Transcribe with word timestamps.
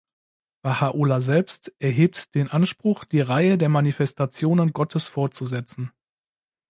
Baha'ullah 0.63 1.21
selbst 1.21 1.75
erhebt 1.77 2.33
den 2.33 2.47
Anspruch, 2.49 3.05
die 3.05 3.21
Reihe 3.21 3.59
der 3.59 3.69
Manifestationen 3.69 4.73
Gottes 4.73 5.07
fortzusetzen. 5.07 5.91